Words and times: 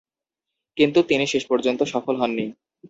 কিন্তু 0.77 0.99
তিনি 1.03 1.25
শেষ 1.27 1.43
পর্যন্ত 1.47 1.81
সফল 1.93 2.15
হননি। 2.21 2.45